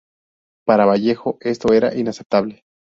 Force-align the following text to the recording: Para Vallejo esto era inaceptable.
Para 0.65 0.85
Vallejo 0.87 1.37
esto 1.41 1.73
era 1.75 1.93
inaceptable. 1.95 2.63